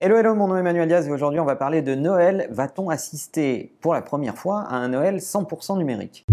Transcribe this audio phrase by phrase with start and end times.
[0.00, 2.46] Hello, hello, mon nom est Emmanuel Diaz et aujourd'hui on va parler de Noël.
[2.52, 6.24] Va-t-on assister pour la première fois à un Noël 100% numérique?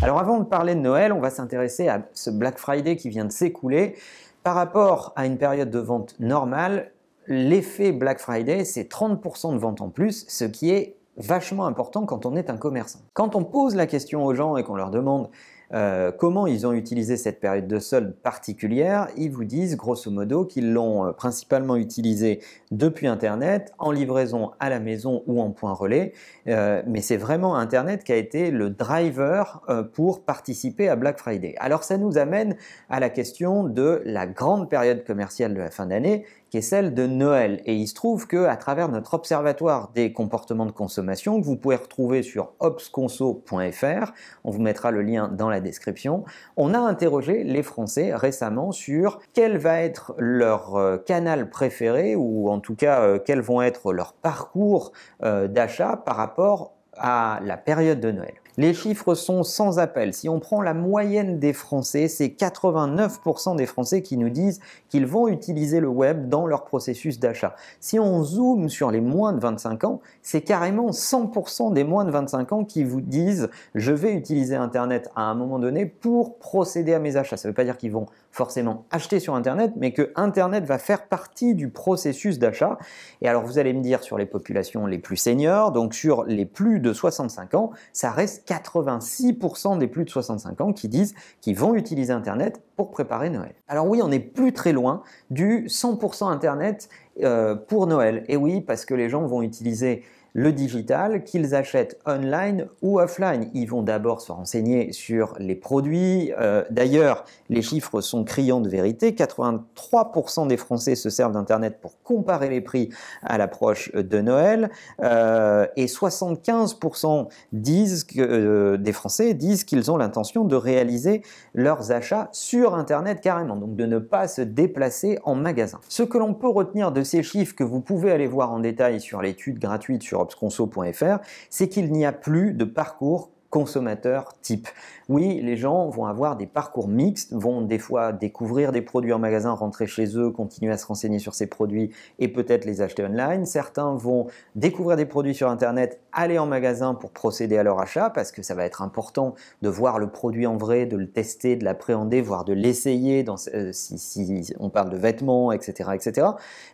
[0.00, 3.26] Alors avant de parler de Noël, on va s'intéresser à ce Black Friday qui vient
[3.26, 3.94] de s'écouler.
[4.42, 6.92] Par rapport à une période de vente normale,
[7.26, 12.26] l'effet Black Friday, c'est 30% de vente en plus, ce qui est vachement important quand
[12.26, 13.00] on est un commerçant.
[13.14, 15.28] Quand on pose la question aux gens et qu'on leur demande
[15.74, 20.44] euh, comment ils ont utilisé cette période de solde particulière, ils vous disent grosso modo
[20.44, 22.40] qu'ils l'ont euh, principalement utilisé
[22.70, 26.12] depuis Internet, en livraison à la maison ou en point relais,
[26.46, 29.60] euh, mais c'est vraiment Internet qui a été le driver
[29.92, 31.54] pour participer à Black Friday.
[31.58, 32.56] Alors ça nous amène
[32.88, 36.94] à la question de la grande période commerciale de la fin d'année qui est celle
[36.94, 37.60] de Noël.
[37.64, 41.56] Et il se trouve que à travers notre observatoire des comportements de consommation, que vous
[41.56, 44.12] pouvez retrouver sur obsconso.fr,
[44.44, 46.24] on vous mettra le lien dans la description,
[46.56, 52.50] on a interrogé les Français récemment sur quel va être leur euh, canal préféré, ou
[52.50, 54.92] en tout cas euh, quels vont être leurs parcours
[55.22, 58.34] euh, d'achat par rapport à la période de Noël.
[58.58, 60.14] Les chiffres sont sans appel.
[60.14, 65.04] Si on prend la moyenne des Français, c'est 89% des Français qui nous disent qu'ils
[65.04, 67.54] vont utiliser le web dans leur processus d'achat.
[67.80, 72.10] Si on zoome sur les moins de 25 ans, c'est carrément 100% des moins de
[72.10, 76.94] 25 ans qui vous disent je vais utiliser Internet à un moment donné pour procéder
[76.94, 77.36] à mes achats.
[77.36, 80.76] Ça ne veut pas dire qu'ils vont forcément acheter sur Internet, mais que Internet va
[80.76, 82.76] faire partie du processus d'achat.
[83.22, 86.44] Et alors vous allez me dire sur les populations les plus seniors, donc sur les
[86.44, 91.56] plus de 65 ans, ça reste 86% des plus de 65 ans qui disent qu'ils
[91.56, 93.54] vont utiliser Internet pour préparer Noël.
[93.68, 96.90] Alors oui, on n'est plus très loin du 100% Internet
[97.22, 98.24] euh, pour Noël.
[98.28, 100.02] Et oui, parce que les gens vont utiliser
[100.38, 103.48] le digital, qu'ils achètent online ou offline.
[103.54, 106.30] Ils vont d'abord se renseigner sur les produits.
[106.38, 109.12] Euh, d'ailleurs, les chiffres sont criants de vérité.
[109.12, 112.90] 83% des Français se servent d'Internet pour comparer les prix
[113.22, 114.68] à l'approche de Noël.
[115.02, 121.22] Euh, et 75% disent des Français disent qu'ils ont l'intention de réaliser
[121.54, 125.80] leurs achats sur Internet carrément, donc de ne pas se déplacer en magasin.
[125.88, 129.00] Ce que l'on peut retenir de ces chiffres que vous pouvez aller voir en détail
[129.00, 131.18] sur l'étude gratuite sur obsconso.fr,
[131.48, 134.68] c'est qu'il n'y a plus de parcours consommateur type.
[135.08, 139.18] Oui, les gens vont avoir des parcours mixtes, vont des fois découvrir des produits en
[139.18, 143.02] magasin, rentrer chez eux, continuer à se renseigner sur ces produits et peut-être les acheter
[143.02, 143.46] online.
[143.46, 148.10] Certains vont découvrir des produits sur Internet, aller en magasin pour procéder à leur achat
[148.10, 151.56] parce que ça va être important de voir le produit en vrai, de le tester,
[151.56, 153.24] de l'appréhender, voire de l'essayer
[153.54, 156.26] euh, si, on parle de vêtements, etc., etc.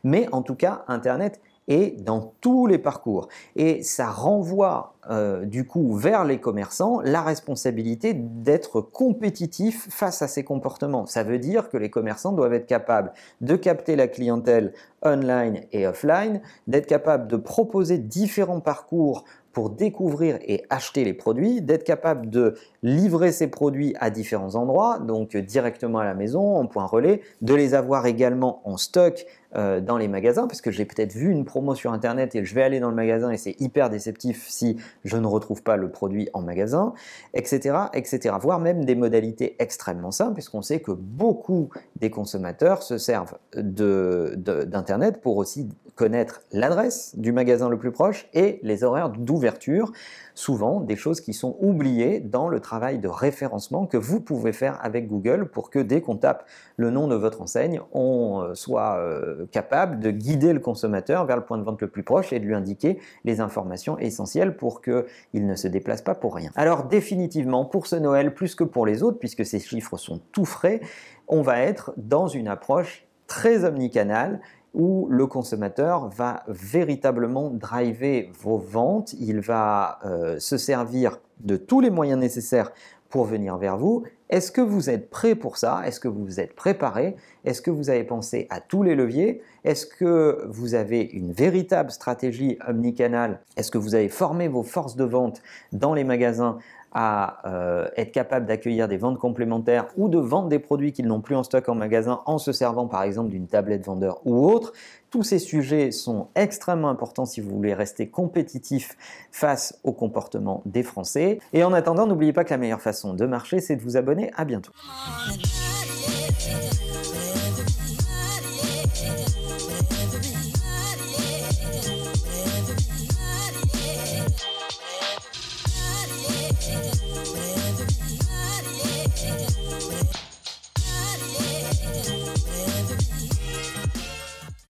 [0.03, 3.28] Mais en tout cas, Internet et dans tous les parcours.
[3.56, 10.28] Et ça renvoie euh, du coup vers les commerçants la responsabilité d'être compétitifs face à
[10.28, 11.06] ces comportements.
[11.06, 14.73] Ça veut dire que les commerçants doivent être capables de capter la clientèle
[15.05, 21.61] online et offline, d'être capables de proposer différents parcours pour découvrir et acheter les produits,
[21.61, 26.67] d'être capable de livrer ces produits à différents endroits, donc directement à la maison, en
[26.67, 30.87] point relais, de les avoir également en stock euh, dans les magasins, parce que j'ai
[30.87, 33.61] peut-être vu une promo sur Internet et je vais aller dans le magasin et c'est
[33.61, 36.95] hyper déceptif si je ne retrouve pas le produit en magasin,
[37.35, 38.35] etc., etc.
[38.41, 45.21] Voire même des modalités extrêmement simples, puisqu'on sait que beaucoup des consommateurs se servent d'Internet
[45.21, 49.93] pour aussi connaître l'adresse du magasin le plus proche et les horaires d'ouverture
[50.35, 54.79] souvent des choses qui sont oubliées dans le travail de référencement que vous pouvez faire
[54.83, 58.97] avec Google pour que dès qu'on tape le nom de votre enseigne, on euh, soit
[58.97, 62.41] euh, capable de guider le consommateur vers le point de vente le plus proche et
[62.41, 66.51] de lui indiquer les informations essentielles pour qu'il ne se déplace pas pour rien.
[66.57, 70.47] Alors définitivement, pour ce Noël, plus que pour les autres, puisque ces chiffres sont tout
[70.47, 70.81] frais,
[71.29, 74.41] on va être dans une approche très omnicanale
[74.75, 81.81] où le consommateur va véritablement driver vos ventes, il va euh, se servir de tous
[81.81, 82.72] les moyens nécessaires
[83.12, 84.05] pour venir vers vous.
[84.31, 85.82] Est-ce que vous êtes prêt pour ça?
[85.85, 87.14] Est-ce que vous vous êtes préparé?
[87.44, 89.43] Est-ce que vous avez pensé à tous les leviers?
[89.64, 94.97] Est-ce que vous avez une véritable stratégie omnicanale Est-ce que vous avez formé vos forces
[94.97, 95.43] de vente
[95.73, 96.56] dans les magasins
[96.94, 101.20] à euh, être capable d'accueillir des ventes complémentaires ou de vendre des produits qu'ils n'ont
[101.20, 104.73] plus en stock en magasin en se servant par exemple d'une tablette vendeur ou autre?
[105.12, 108.97] Tous ces sujets sont extrêmement importants si vous voulez rester compétitif
[109.31, 111.38] face au comportement des Français.
[111.53, 114.31] Et en attendant, n'oubliez pas que la meilleure façon de marcher, c'est de vous abonner.
[114.37, 114.73] À bientôt.